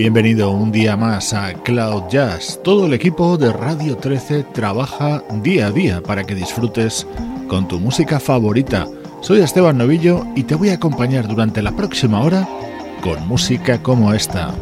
Bienvenido 0.00 0.50
un 0.50 0.72
día 0.72 0.96
más 0.96 1.34
a 1.34 1.52
Cloud 1.52 2.04
Jazz. 2.08 2.58
Todo 2.64 2.86
el 2.86 2.94
equipo 2.94 3.36
de 3.36 3.52
Radio 3.52 3.98
13 3.98 4.44
trabaja 4.44 5.22
día 5.42 5.66
a 5.66 5.72
día 5.72 6.02
para 6.02 6.24
que 6.24 6.34
disfrutes 6.34 7.06
con 7.48 7.68
tu 7.68 7.78
música 7.78 8.18
favorita. 8.18 8.88
Soy 9.20 9.40
Esteban 9.40 9.76
Novillo 9.76 10.24
y 10.34 10.44
te 10.44 10.54
voy 10.54 10.70
a 10.70 10.76
acompañar 10.76 11.28
durante 11.28 11.60
la 11.60 11.72
próxima 11.72 12.22
hora 12.22 12.48
con 13.02 13.28
música 13.28 13.82
como 13.82 14.14
esta. 14.14 14.54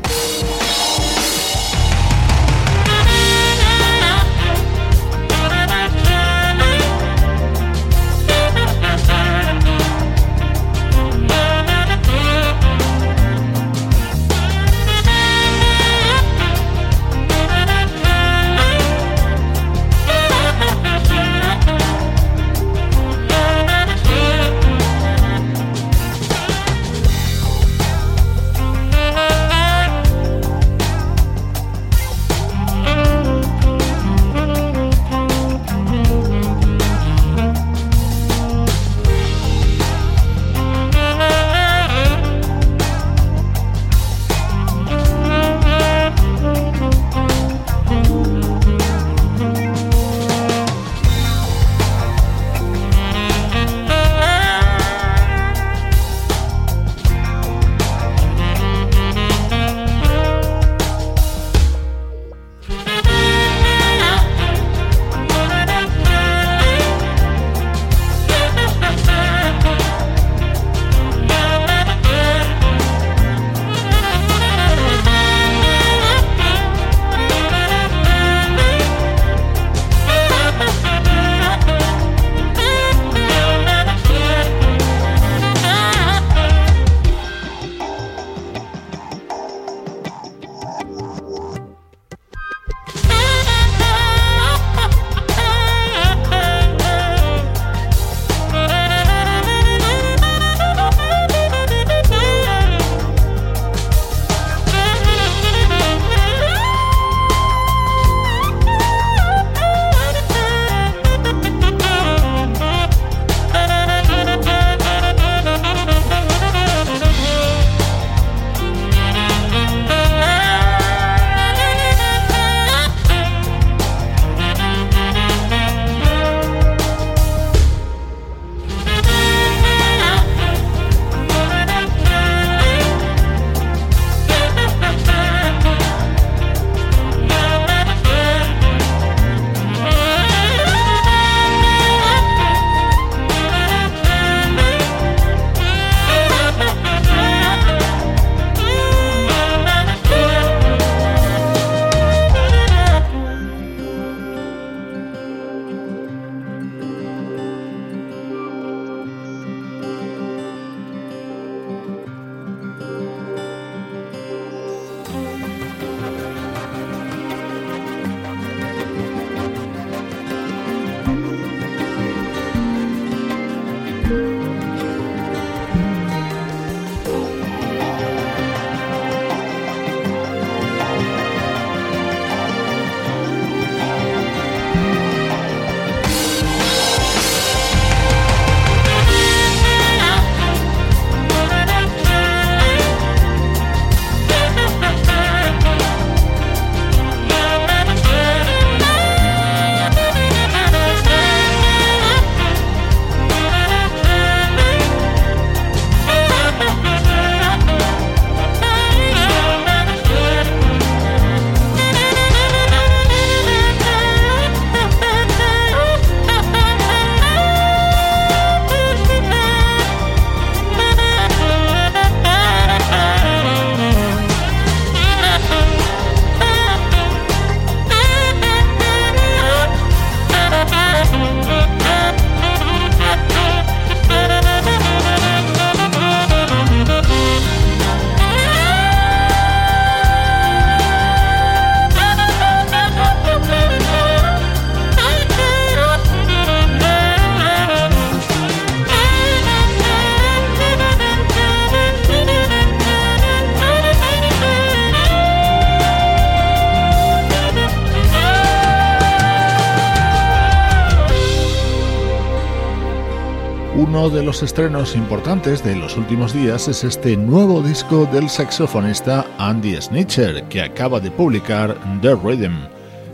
Uno 263.78 264.10
de 264.10 264.24
los 264.24 264.42
estrenos 264.42 264.96
importantes 264.96 265.62
de 265.62 265.76
los 265.76 265.96
últimos 265.96 266.34
días 266.34 266.66
es 266.66 266.82
este 266.82 267.16
nuevo 267.16 267.62
disco 267.62 268.06
del 268.06 268.28
saxofonista 268.28 269.24
Andy 269.38 269.80
Snitcher, 269.80 270.42
que 270.48 270.62
acaba 270.62 270.98
de 270.98 271.12
publicar 271.12 271.76
The 272.02 272.16
Rhythm. 272.16 272.56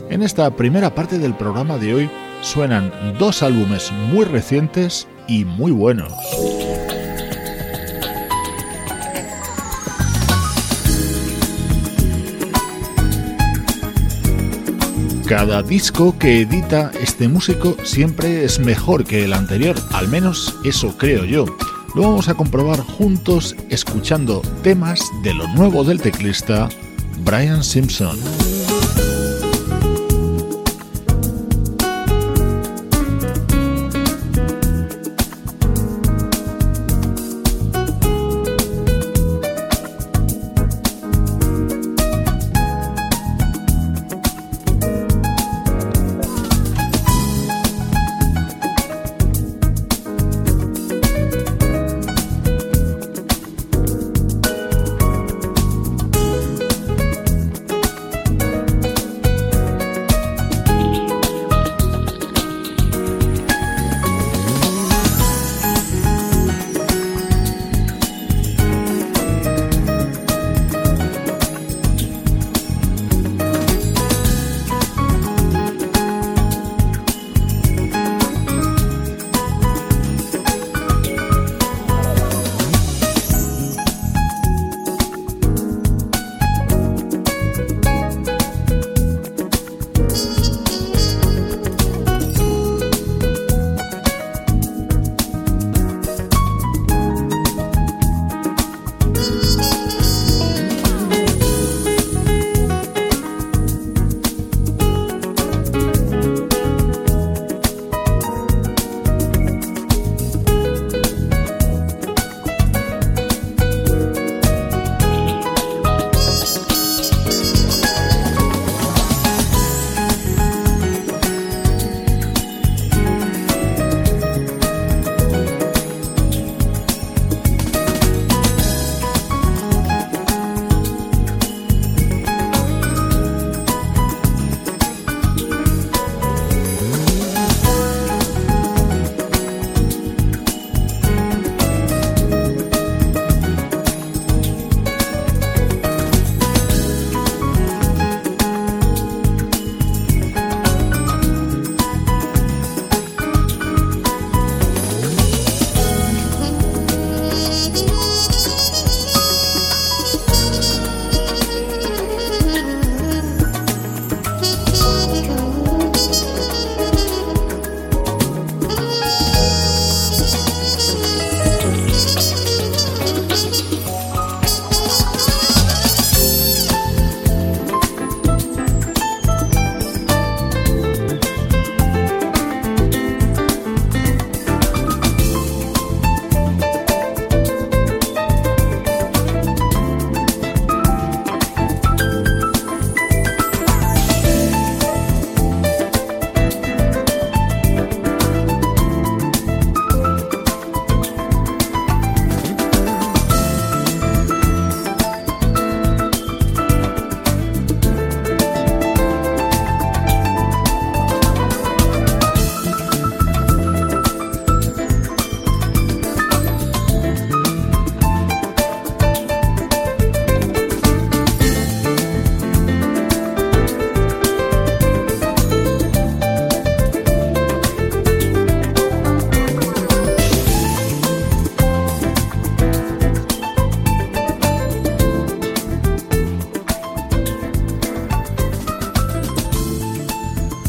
En 0.09 0.23
esta 0.23 0.49
primera 0.49 0.95
parte 0.95 1.19
del 1.19 1.35
programa 1.35 1.77
de 1.77 1.93
hoy 1.93 2.09
suenan 2.41 2.91
dos 3.19 3.43
álbumes 3.43 3.91
muy 4.11 4.25
recientes 4.25 5.07
y 5.27 5.45
muy 5.45 5.71
buenos. 5.71 6.11
Cada 15.27 15.63
disco 15.63 16.15
que 16.19 16.41
edita 16.41 16.91
este 17.01 17.27
músico 17.27 17.75
siempre 17.83 18.45
es 18.45 18.59
mejor 18.59 19.05
que 19.05 19.25
el 19.25 19.33
anterior, 19.33 19.75
al 19.91 20.07
menos 20.07 20.55
eso 20.63 20.95
creo 20.99 21.25
yo. 21.25 21.45
Lo 21.95 22.03
vamos 22.03 22.29
a 22.29 22.35
comprobar 22.35 22.79
juntos 22.79 23.55
escuchando 23.69 24.43
temas 24.61 25.01
de 25.23 25.33
lo 25.33 25.47
nuevo 25.47 25.83
del 25.83 25.99
teclista 25.99 26.69
Brian 27.23 27.63
Simpson. 27.63 28.19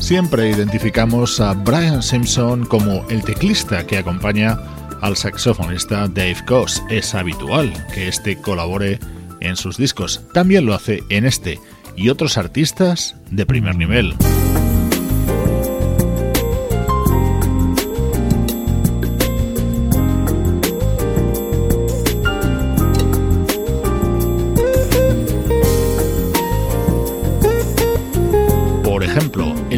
Siempre 0.07 0.49
identificamos 0.49 1.41
a 1.41 1.53
Brian 1.53 2.01
Simpson 2.01 2.65
como 2.65 3.05
el 3.09 3.25
teclista 3.25 3.85
que 3.89 3.99
acompaña 3.99 4.57
al 5.01 5.17
saxofonista 5.17 6.07
Dave 6.07 6.37
Koz. 6.47 6.81
Es 6.89 7.13
habitual 7.17 7.73
que 7.93 8.07
éste 8.07 8.41
colabore 8.41 9.01
en 9.41 9.57
sus 9.57 9.77
discos. 9.77 10.23
También 10.33 10.65
lo 10.65 10.75
hace 10.75 11.03
en 11.09 11.27
este 11.27 11.59
y 11.97 12.11
otros 12.11 12.39
artistas 12.39 13.17
de 13.33 13.47
primer 13.47 13.75
nivel. 13.75 14.15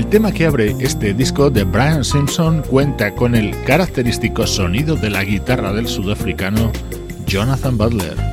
El 0.08 0.12
tema 0.12 0.32
que 0.32 0.46
abre 0.46 0.74
este 0.80 1.12
disco 1.12 1.50
de 1.50 1.64
Brian 1.64 2.02
Simpson 2.02 2.62
cuenta 2.62 3.14
con 3.14 3.34
el 3.34 3.50
característico 3.64 4.46
sonido 4.46 4.96
de 4.96 5.10
la 5.10 5.22
guitarra 5.22 5.74
del 5.74 5.86
sudafricano 5.86 6.72
Jonathan 7.26 7.76
Butler. 7.76 8.27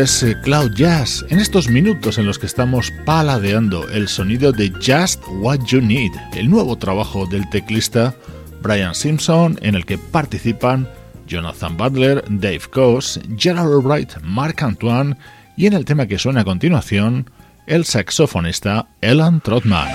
Es 0.00 0.22
eh, 0.22 0.36
Cloud 0.42 0.72
Jazz, 0.74 1.24
en 1.28 1.38
estos 1.40 1.68
minutos 1.68 2.16
en 2.16 2.24
los 2.24 2.38
que 2.38 2.46
estamos 2.46 2.90
paladeando 3.04 3.88
el 3.90 4.08
sonido 4.08 4.50
de 4.52 4.70
Just 4.70 5.22
What 5.40 5.60
You 5.66 5.80
Need, 5.80 6.12
el 6.34 6.48
nuevo 6.48 6.76
trabajo 6.76 7.26
del 7.26 7.48
teclista 7.50 8.14
Brian 8.62 8.94
Simpson, 8.94 9.58
en 9.60 9.74
el 9.74 9.84
que 9.84 9.98
participan 9.98 10.88
Jonathan 11.26 11.76
Butler, 11.76 12.24
Dave 12.28 12.62
Coase, 12.70 13.20
Gerald 13.36 13.72
Albright, 13.72 14.12
Mark 14.22 14.56
Antoine 14.62 15.16
y 15.56 15.66
en 15.66 15.74
el 15.74 15.84
tema 15.84 16.06
que 16.06 16.18
suena 16.18 16.40
a 16.40 16.44
continuación, 16.44 17.30
el 17.66 17.84
saxofonista 17.84 18.88
Elan 19.00 19.40
Trotman. 19.40 19.88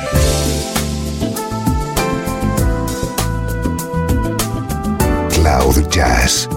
Cloud 5.33 5.89
Jazz 5.89 6.47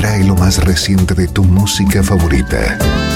trae 0.00 0.24
lo 0.24 0.34
más 0.34 0.64
reciente 0.64 1.12
de 1.12 1.28
tu 1.28 1.44
música 1.44 2.02
favorita. 2.02 3.09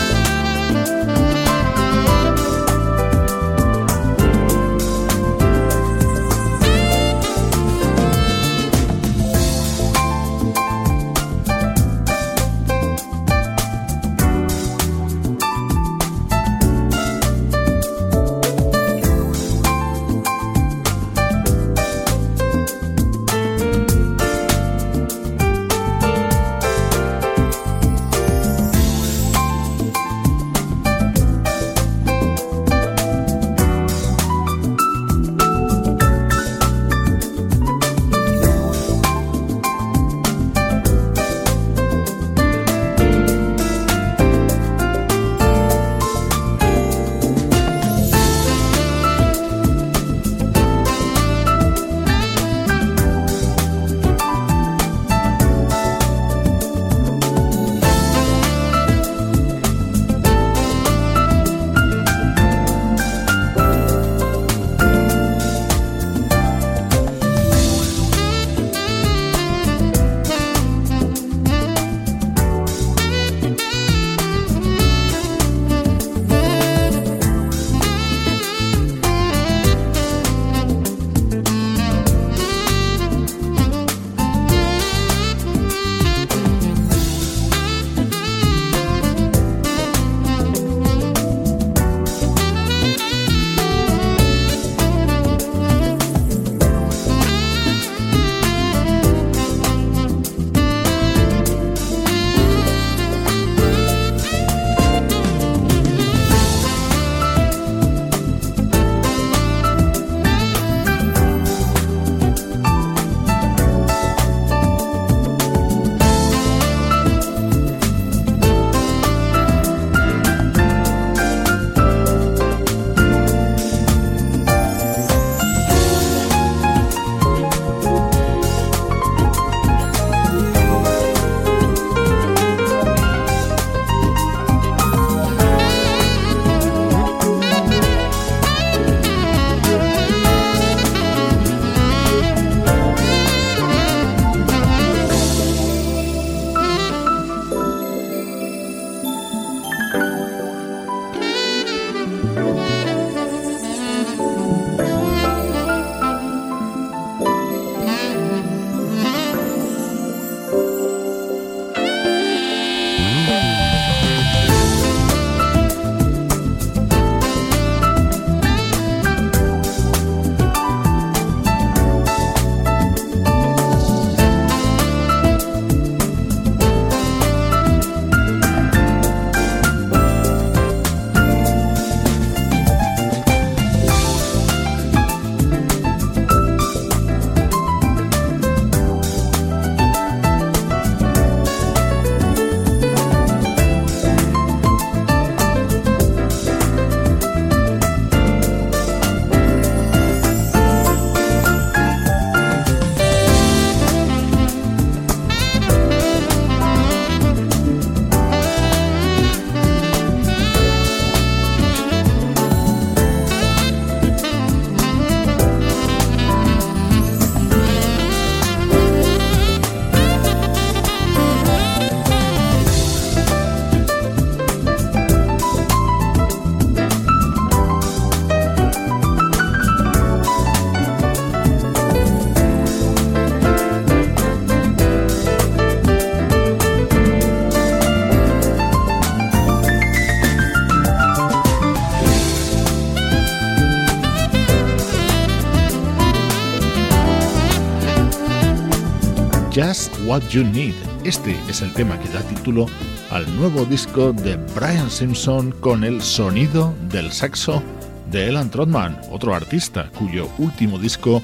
What 249.56 250.22
You 250.30 250.42
Need. 250.42 250.74
Este 251.04 251.38
es 251.48 251.62
el 251.62 251.72
tema 251.74 251.96
que 252.00 252.08
da 252.08 252.20
título 252.22 252.66
al 253.12 253.24
nuevo 253.36 253.64
disco 253.64 254.12
de 254.12 254.34
Brian 254.52 254.90
Simpson 254.90 255.52
con 255.60 255.84
el 255.84 256.02
sonido 256.02 256.74
del 256.88 257.12
saxo 257.12 257.62
de 258.10 258.26
Elan 258.28 258.50
Trotman, 258.50 259.00
otro 259.12 259.32
artista 259.32 259.90
cuyo 259.96 260.28
último 260.38 260.76
disco 260.80 261.22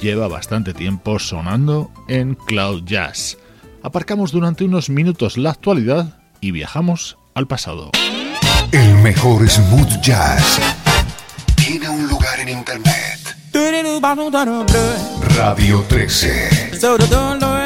lleva 0.00 0.26
bastante 0.26 0.74
tiempo 0.74 1.20
sonando 1.20 1.92
en 2.08 2.34
Cloud 2.34 2.82
Jazz. 2.84 3.38
Aparcamos 3.84 4.32
durante 4.32 4.64
unos 4.64 4.90
minutos 4.90 5.38
la 5.38 5.50
actualidad 5.50 6.18
y 6.40 6.50
viajamos 6.50 7.16
al 7.34 7.46
pasado. 7.46 7.92
El 8.72 8.94
mejor 8.96 9.48
smooth 9.48 10.00
jazz 10.02 10.58
tiene 11.54 11.88
un 11.88 12.08
lugar 12.08 12.40
en 12.40 12.48
internet. 12.48 13.36
Radio 15.36 15.84
13. 15.86 16.70
13. 16.72 17.57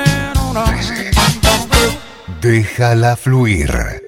Déjala 2.43 3.17
fluir. 3.17 4.02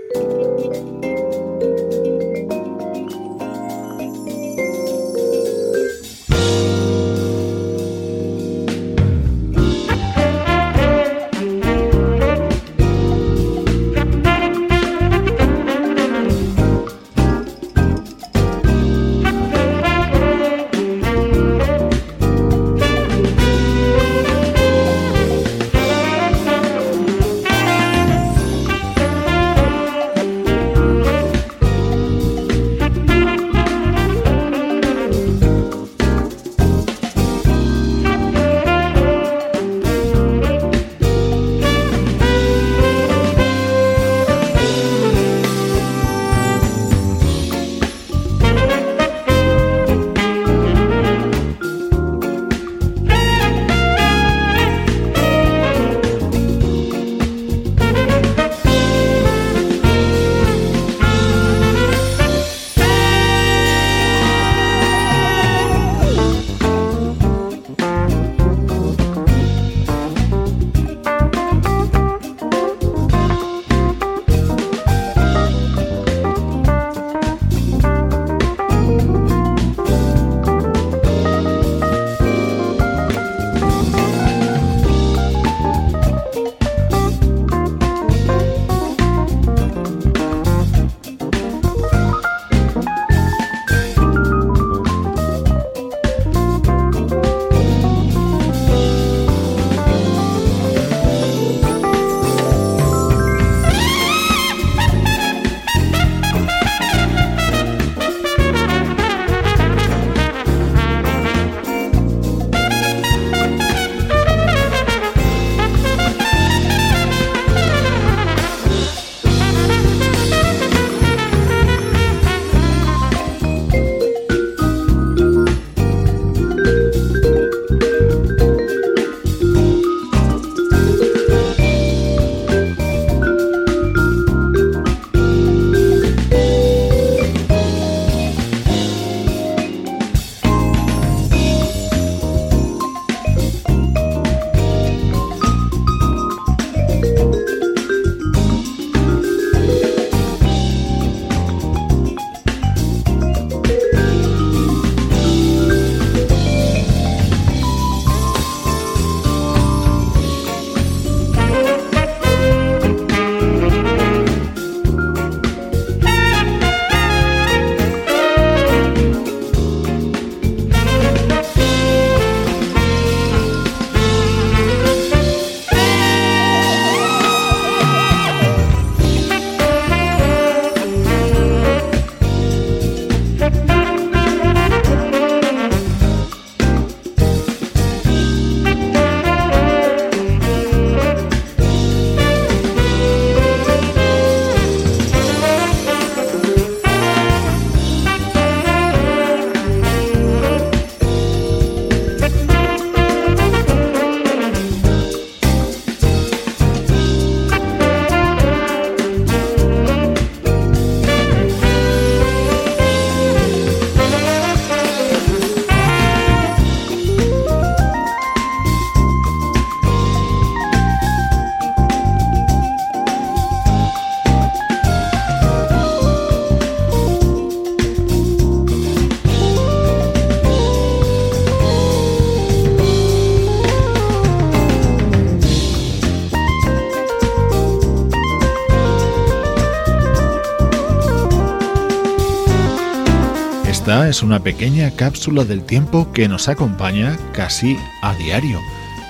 Es 244.14 244.22
una 244.22 244.38
pequeña 244.38 244.92
cápsula 244.92 245.44
del 245.44 245.64
tiempo 245.64 246.12
que 246.12 246.28
nos 246.28 246.46
acompaña 246.46 247.18
casi 247.32 247.76
a 248.00 248.14
diario. 248.14 248.60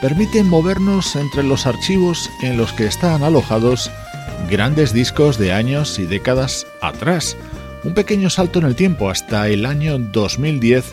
Permite 0.01 0.43
movernos 0.43 1.15
entre 1.15 1.43
los 1.43 1.67
archivos 1.67 2.31
en 2.41 2.57
los 2.57 2.73
que 2.73 2.87
están 2.87 3.23
alojados 3.23 3.91
grandes 4.51 4.95
discos 4.95 5.37
de 5.37 5.53
años 5.53 5.99
y 5.99 6.07
décadas 6.07 6.67
atrás. 6.81 7.37
Un 7.85 7.93
pequeño 7.93 8.31
salto 8.31 8.61
en 8.61 8.65
el 8.65 8.77
tiempo 8.77 9.11
hasta 9.11 9.47
el 9.49 9.67
año 9.67 9.99
2010 9.99 10.87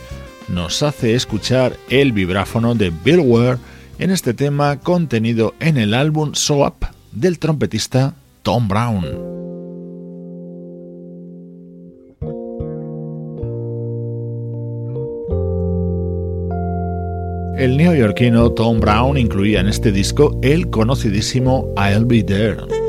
nos 0.50 0.84
hace 0.84 1.15
escuchar 1.15 1.78
el 1.89 2.12
vibráfono 2.12 2.76
de 2.76 2.89
Bill 2.89 3.21
Ware 3.21 3.60
en 3.97 4.12
este 4.12 4.34
tema 4.34 4.78
contenido 4.82 5.56
en 5.62 5.78
el 5.78 5.93
álbum 5.93 6.34
So 6.34 6.67
Up 6.67 6.86
del 7.13 7.39
trompetista 7.39 8.13
Tom 8.43 8.67
Brown. 8.67 9.31
El 17.62 17.78
neoyorquino 17.78 18.54
Tom 18.54 18.80
Brown 18.80 19.19
incluía 19.19 19.60
en 19.60 19.67
este 19.67 19.91
disco 19.91 20.36
el 20.41 20.71
conocidísimo 20.71 21.71
I'll 21.78 22.06
Be 22.06 22.24
There. 22.24 22.81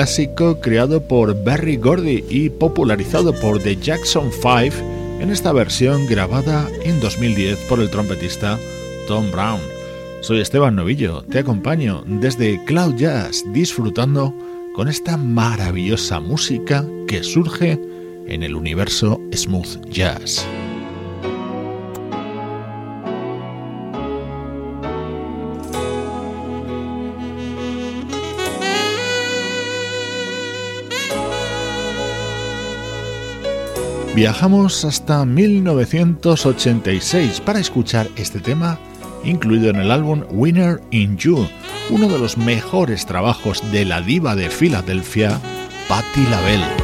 Clásico 0.00 0.60
creado 0.60 1.02
por 1.02 1.44
Barry 1.44 1.76
Gordy 1.76 2.24
y 2.30 2.48
popularizado 2.48 3.34
por 3.38 3.62
The 3.62 3.76
Jackson 3.76 4.30
5 4.32 5.20
en 5.20 5.28
esta 5.28 5.52
versión 5.52 6.06
grabada 6.06 6.66
en 6.84 7.00
2010 7.00 7.58
por 7.68 7.80
el 7.80 7.90
trompetista 7.90 8.58
Tom 9.06 9.30
Brown. 9.30 9.60
Soy 10.22 10.40
Esteban 10.40 10.76
Novillo, 10.76 11.20
te 11.24 11.40
acompaño 11.40 12.02
desde 12.06 12.64
Cloud 12.64 12.96
Jazz 12.96 13.44
disfrutando 13.52 14.34
con 14.74 14.88
esta 14.88 15.18
maravillosa 15.18 16.18
música 16.18 16.82
que 17.06 17.22
surge 17.22 17.78
en 18.26 18.42
el 18.42 18.54
universo 18.54 19.20
smooth 19.34 19.84
jazz. 19.90 20.46
Viajamos 34.14 34.84
hasta 34.84 35.24
1986 35.24 37.40
para 37.40 37.58
escuchar 37.60 38.08
este 38.16 38.40
tema 38.40 38.78
incluido 39.22 39.70
en 39.70 39.76
el 39.76 39.92
álbum 39.92 40.24
Winner 40.30 40.80
in 40.90 41.16
You, 41.16 41.46
uno 41.90 42.08
de 42.08 42.18
los 42.18 42.36
mejores 42.36 43.06
trabajos 43.06 43.62
de 43.70 43.84
la 43.84 44.00
diva 44.00 44.34
de 44.34 44.50
Filadelfia, 44.50 45.38
Patti 45.88 46.24
LaBelle. 46.28 46.79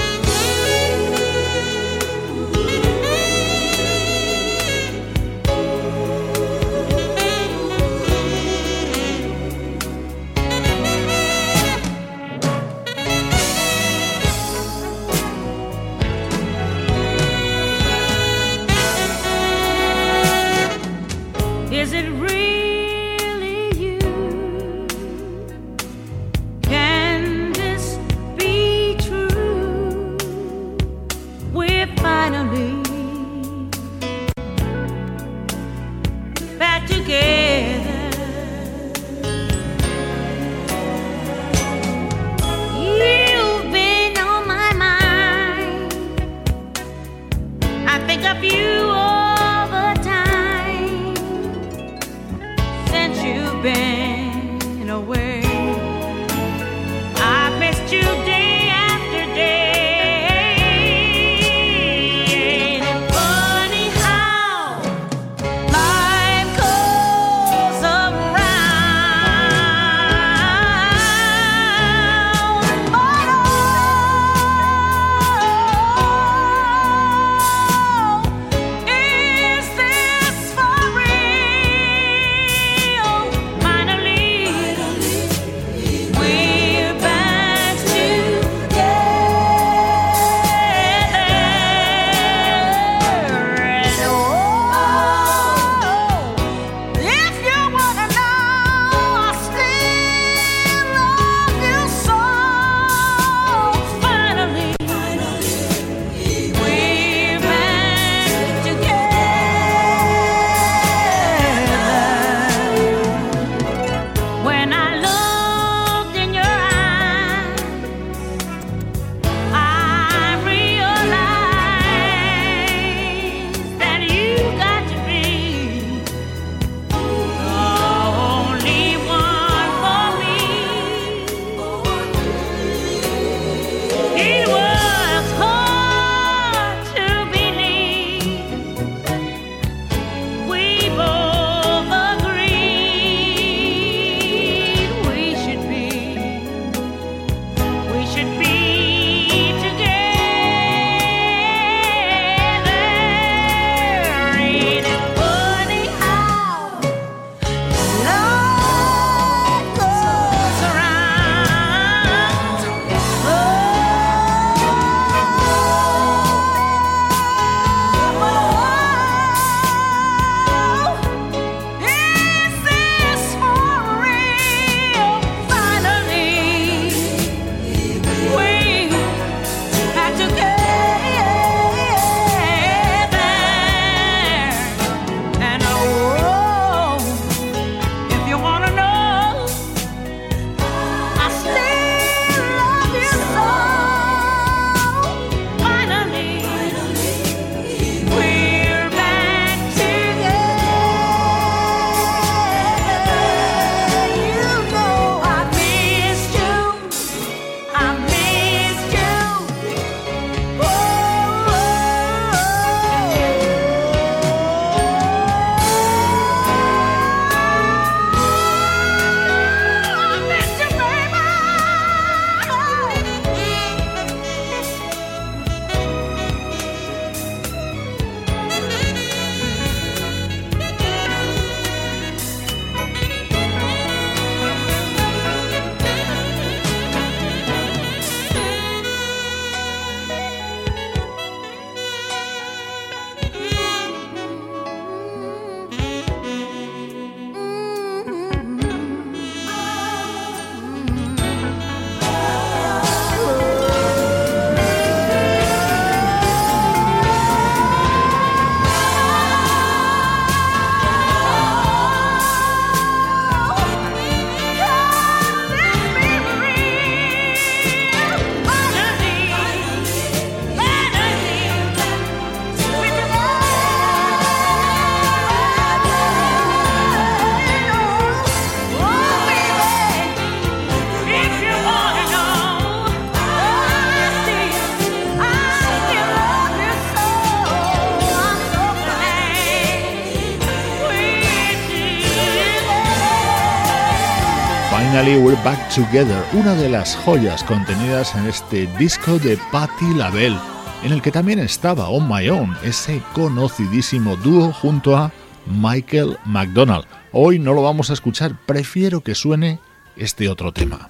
Together, 295.76 296.24
una 296.32 296.54
de 296.54 296.70
las 296.70 296.96
joyas 296.96 297.44
contenidas 297.44 298.14
en 298.14 298.24
este 298.24 298.66
disco 298.78 299.18
de 299.18 299.38
Patti 299.52 299.92
LaBelle, 299.94 300.38
en 300.82 300.90
el 300.90 301.02
que 301.02 301.10
también 301.10 301.38
estaba 301.38 301.90
On 301.90 302.08
My 302.08 302.30
Own, 302.30 302.56
ese 302.64 303.02
conocidísimo 303.12 304.16
dúo 304.16 304.54
junto 304.54 304.96
a 304.96 305.12
Michael 305.44 306.16
McDonald. 306.24 306.86
Hoy 307.12 307.38
no 307.38 307.52
lo 307.52 307.62
vamos 307.62 307.90
a 307.90 307.92
escuchar, 307.92 308.38
prefiero 308.46 309.02
que 309.02 309.14
suene 309.14 309.58
este 309.98 310.30
otro 310.30 310.50
tema. 310.50 310.88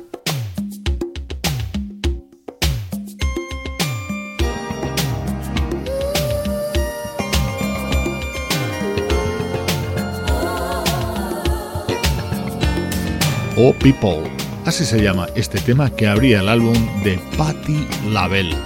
Oh 13.56 13.72
People. 13.80 14.35
Así 14.66 14.84
se 14.84 15.00
llama 15.00 15.28
este 15.36 15.60
tema 15.60 15.90
que 15.90 16.08
abría 16.08 16.40
el 16.40 16.48
álbum 16.48 16.74
de 17.04 17.20
Patti 17.38 17.86
LaBelle. 18.10 18.56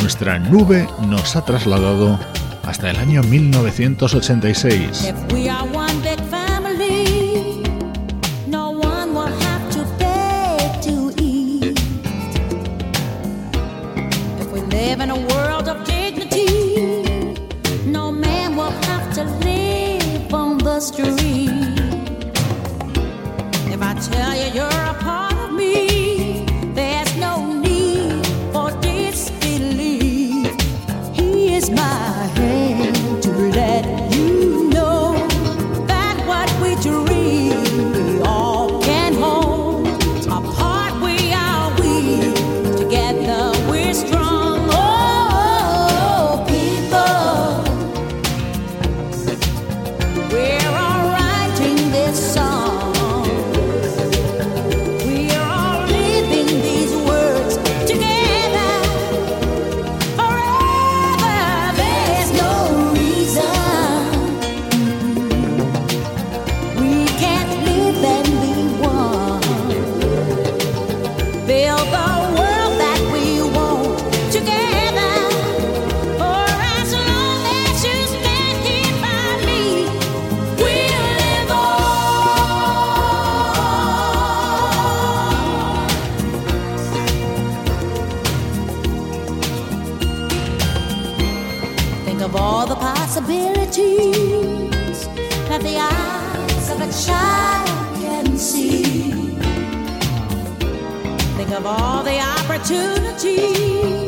Nuestra 0.00 0.38
nube 0.38 0.86
nos 1.08 1.34
ha 1.34 1.46
trasladado 1.46 2.20
hasta 2.64 2.90
el 2.90 2.96
año 2.96 3.22
1986. 3.22 5.14
We're 20.88 21.15
all 92.66 92.74
the 92.74 92.80
possibilities 92.80 95.06
that 95.48 95.62
the 95.62 95.76
eyes 95.78 96.70
of 96.70 96.80
a 96.80 96.90
child 97.06 97.68
can 98.00 98.36
see. 98.36 98.82
Think 101.36 101.52
of 101.52 101.64
all 101.66 102.02
the 102.02 102.18
opportunities. 102.18 104.05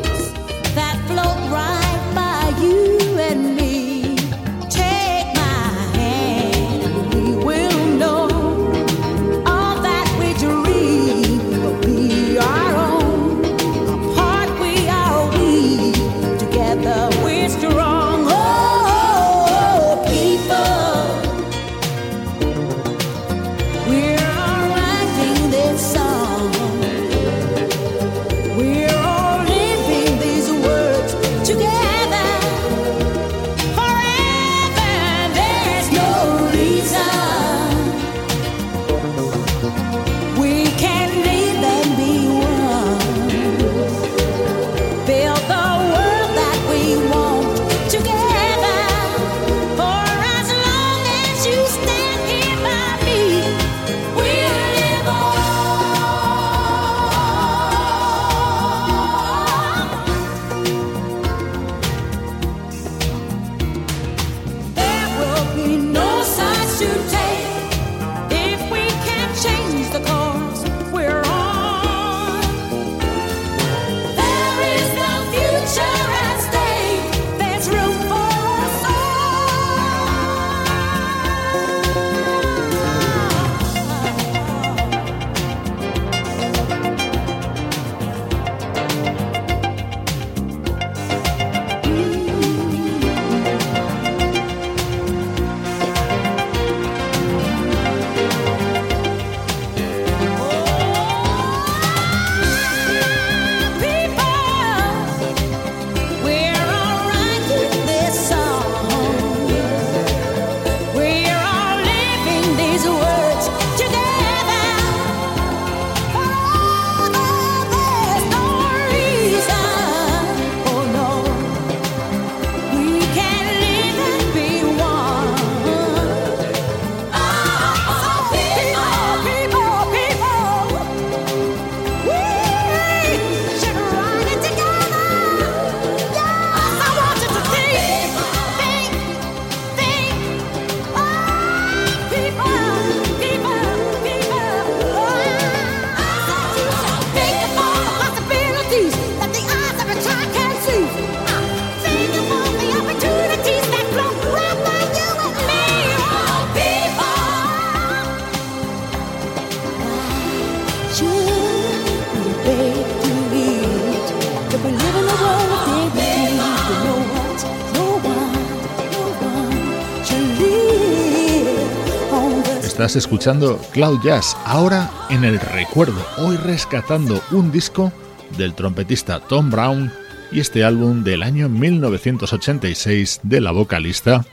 Estás 172.89 173.05
escuchando 173.05 173.61
Cloud 173.74 174.01
Jazz, 174.03 174.34
ahora 174.47 174.91
en 175.11 175.22
el 175.22 175.39
recuerdo, 175.39 176.03
hoy 176.16 176.39
rescatando 176.39 177.22
un 177.32 177.53
disco 177.53 177.93
del 178.39 178.55
trompetista 178.55 179.20
Tom 179.20 179.51
Brown 179.51 179.93
y 180.32 180.41
este 180.41 180.64
álbum 180.64 181.05
del 181.05 181.22
año 181.22 181.51
1986 181.51 183.20
de 183.24 183.43
la 183.43 183.51
vocalista 183.51 184.24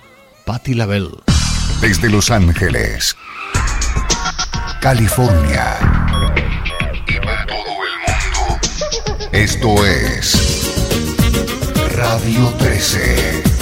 Patti 0.45 0.73
LaBelle. 0.73 1.17
Desde 1.81 2.09
Los 2.09 2.31
Ángeles, 2.31 3.17
California 4.79 5.75
y 7.09 7.19
para 7.25 7.45
todo 7.47 7.57
el 7.57 7.97
mundo, 8.07 8.59
esto 9.33 9.85
es 9.85 10.71
Radio 11.93 12.53
13. 12.57 13.54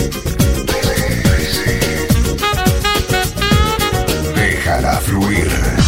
Déjala 4.74 5.00
fluir. 5.02 5.83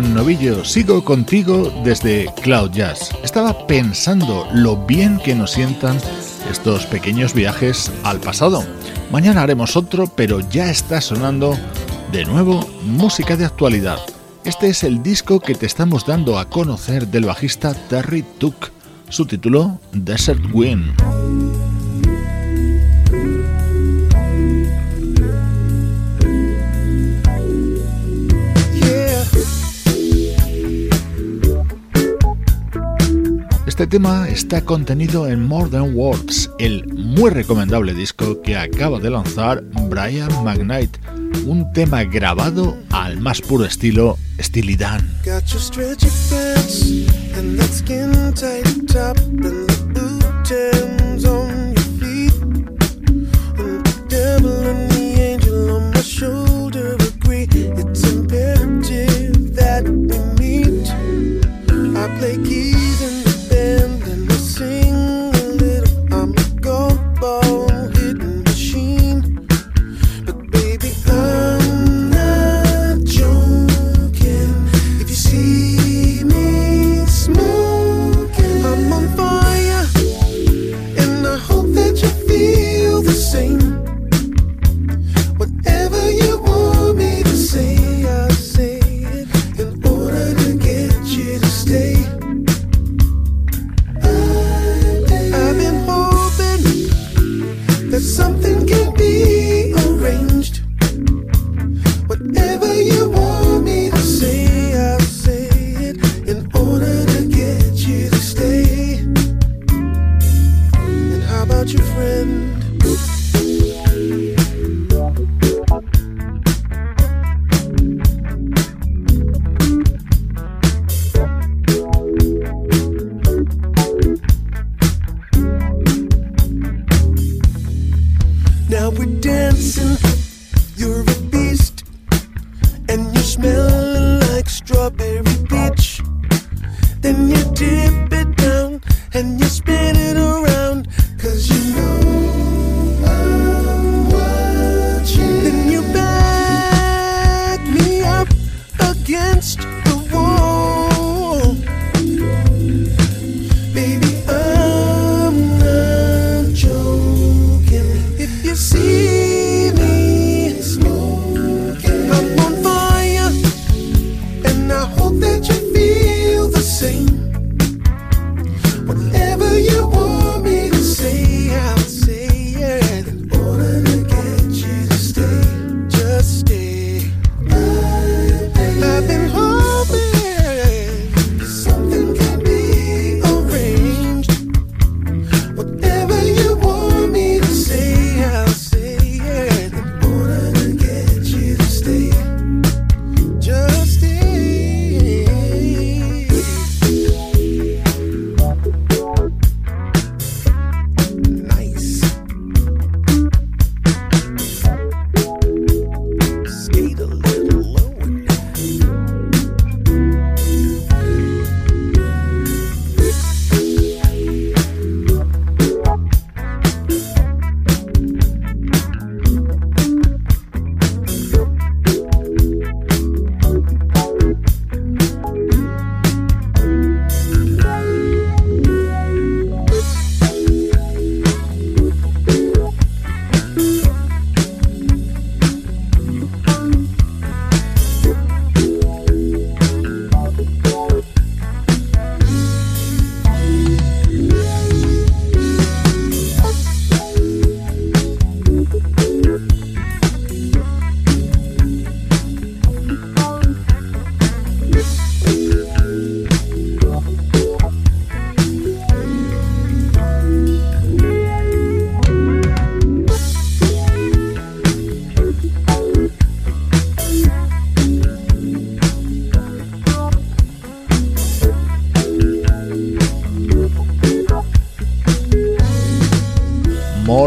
Novillo, 0.00 0.64
sigo 0.64 1.04
contigo 1.04 1.70
desde 1.84 2.32
Cloud 2.42 2.70
Jazz. 2.70 3.10
Estaba 3.22 3.66
pensando 3.66 4.48
lo 4.52 4.76
bien 4.76 5.18
que 5.18 5.34
nos 5.34 5.50
sientan 5.52 5.98
estos 6.50 6.86
pequeños 6.86 7.34
viajes 7.34 7.92
al 8.02 8.18
pasado. 8.18 8.64
Mañana 9.12 9.42
haremos 9.42 9.76
otro, 9.76 10.06
pero 10.06 10.40
ya 10.40 10.70
está 10.70 11.00
sonando 11.02 11.56
de 12.12 12.24
nuevo 12.24 12.66
música 12.82 13.36
de 13.36 13.44
actualidad. 13.44 13.98
Este 14.44 14.70
es 14.70 14.84
el 14.84 15.02
disco 15.02 15.38
que 15.38 15.54
te 15.54 15.66
estamos 15.66 16.06
dando 16.06 16.38
a 16.38 16.48
conocer 16.48 17.06
del 17.08 17.26
bajista 17.26 17.74
Terry 17.74 18.24
Took. 18.38 18.70
Su 19.10 19.26
título, 19.26 19.80
Desert 19.92 20.42
Wind. 20.52 21.59
Este 33.80 33.96
tema 33.96 34.28
está 34.28 34.62
contenido 34.62 35.26
en 35.26 35.46
More 35.46 35.70
Than 35.70 35.96
Words, 35.96 36.50
el 36.58 36.86
muy 36.92 37.30
recomendable 37.30 37.94
disco 37.94 38.42
que 38.42 38.54
acaba 38.54 38.98
de 39.00 39.08
lanzar 39.08 39.64
Brian 39.88 40.28
McKnight, 40.44 40.98
un 41.46 41.72
tema 41.72 42.04
grabado 42.04 42.76
al 42.90 43.18
más 43.20 43.40
puro 43.40 43.64
estilo 43.64 44.18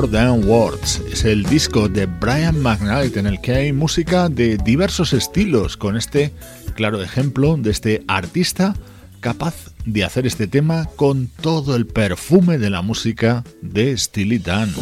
Stilidan. 0.07 1.01
es 1.11 1.23
el 1.23 1.43
disco 1.43 1.87
de 1.87 2.05
Brian 2.05 2.61
McKnight 2.61 3.17
en 3.17 3.27
el 3.27 3.39
que 3.41 3.53
hay 3.53 3.73
música 3.73 4.29
de 4.29 4.57
diversos 4.57 5.13
estilos, 5.13 5.77
con 5.77 5.95
este 5.95 6.33
claro 6.75 7.01
ejemplo 7.01 7.55
de 7.57 7.71
este 7.71 8.03
artista 8.07 8.75
capaz 9.19 9.71
de 9.85 10.03
hacer 10.03 10.27
este 10.27 10.47
tema 10.47 10.89
con 10.97 11.27
todo 11.27 11.75
el 11.75 11.85
perfume 11.85 12.57
de 12.57 12.69
la 12.69 12.81
música 12.81 13.43
de 13.61 13.97
Steely 13.97 14.39
Dan. 14.39 14.73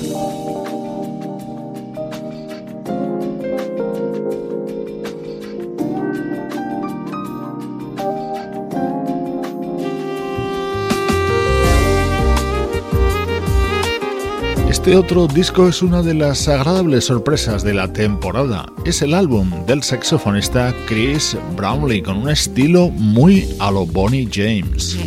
Este 14.92 15.00
otro 15.00 15.26
disco 15.26 15.70
es 15.70 15.82
una 15.82 16.02
de 16.02 16.14
las 16.14 16.50
agradables 16.50 17.06
sorpresas 17.06 17.64
de 17.64 17.74
la 17.74 17.94
temporada. 17.94 18.66
Es 18.84 19.02
el 19.02 19.14
álbum 19.14 19.50
del 19.66 19.84
saxofonista 19.84 20.76
Chris 20.86 21.38
Brownlee 21.56 22.04
con 22.04 22.18
un 22.18 22.30
estilo 22.30 22.90
muy 22.90 23.56
a 23.60 23.72
lo 23.72 23.86
Bonnie 23.86 24.28
James. 24.30 24.98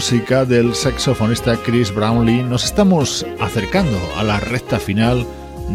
Música 0.00 0.46
del 0.46 0.74
saxofonista 0.74 1.58
Chris 1.62 1.94
Brownlee 1.94 2.42
nos 2.42 2.64
estamos 2.64 3.26
acercando 3.38 3.98
a 4.16 4.24
la 4.24 4.40
recta 4.40 4.80
final 4.80 5.26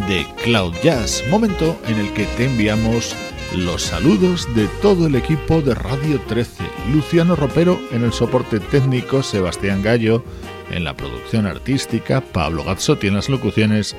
de 0.09 0.25
Cloud 0.43 0.73
Jazz, 0.81 1.23
momento 1.29 1.79
en 1.87 1.99
el 1.99 2.11
que 2.15 2.25
te 2.35 2.45
enviamos 2.45 3.15
los 3.55 3.83
saludos 3.83 4.47
de 4.55 4.67
todo 4.81 5.05
el 5.05 5.13
equipo 5.13 5.61
de 5.61 5.75
Radio 5.75 6.19
13, 6.21 6.63
Luciano 6.91 7.35
Ropero 7.35 7.79
en 7.91 8.03
el 8.03 8.13
soporte 8.13 8.59
técnico, 8.59 9.21
Sebastián 9.21 9.83
Gallo 9.83 10.25
en 10.71 10.85
la 10.85 10.95
producción 10.95 11.45
artística, 11.45 12.19
Pablo 12.21 12.63
Gazzotti 12.63 13.05
en 13.05 13.13
las 13.13 13.29
locuciones 13.29 13.95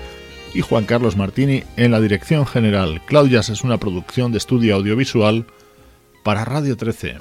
y 0.54 0.60
Juan 0.60 0.86
Carlos 0.86 1.16
Martini 1.16 1.62
en 1.76 1.92
la 1.92 2.00
dirección 2.00 2.46
general. 2.48 3.00
Cloud 3.06 3.28
Jazz 3.28 3.50
es 3.50 3.62
una 3.62 3.78
producción 3.78 4.32
de 4.32 4.38
estudio 4.38 4.74
audiovisual 4.74 5.46
para 6.24 6.44
Radio 6.44 6.76
13. 6.76 7.14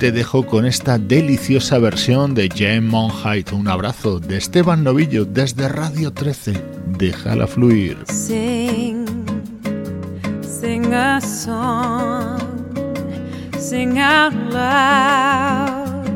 Te 0.00 0.10
dejo 0.12 0.46
con 0.46 0.64
esta 0.64 0.96
deliciosa 0.96 1.78
versión 1.78 2.34
de 2.34 2.48
Jane 2.48 2.80
Monheit. 2.80 3.52
Un 3.52 3.68
abrazo 3.68 4.18
de 4.18 4.38
Esteban 4.38 4.82
Novillo 4.82 5.26
desde 5.26 5.68
Radio 5.68 6.10
13. 6.10 6.54
Déjala 6.96 7.46
fluir. 7.46 7.98
Sing, 8.06 9.04
sing 10.42 10.94
a 10.94 11.20
song. 11.20 12.38
Sing 13.58 13.98
out 13.98 14.32
loud, 14.50 16.08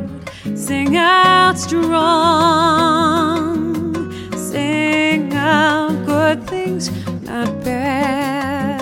sing 0.56 0.96
out 0.96 1.58
strong, 1.58 1.92
sing 4.34 5.30
out 5.34 5.92
good 6.06 6.42
things, 6.48 6.90
not 7.22 7.62
bad. 7.62 8.80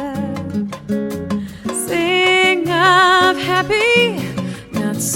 Sing 1.89 2.69
out 2.71 3.37
happy, 3.37 4.22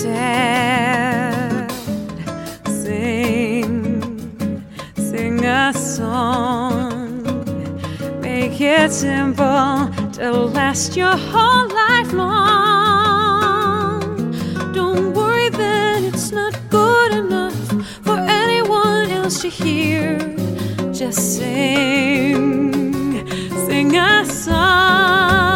sad. 0.07 1.71
Sing, 2.83 3.75
sing 5.11 5.45
a 5.45 5.73
song, 5.75 7.23
make 8.21 8.61
it 8.61 8.93
simple 8.93 9.91
to 10.17 10.27
last 10.59 10.97
your 10.97 11.17
whole 11.31 11.69
life 11.85 12.13
long. 12.13 14.01
Don't 14.79 15.13
worry 15.19 15.51
that 15.63 15.99
it's 16.09 16.31
not 16.31 16.55
good 16.71 17.13
enough 17.23 17.59
for 18.07 18.19
anyone 18.45 19.11
else 19.19 19.41
to 19.43 19.49
hear. 19.49 20.19
Just 21.01 21.21
sing, 21.37 22.73
sing 23.67 23.97
a 23.97 24.25
song. 24.25 25.56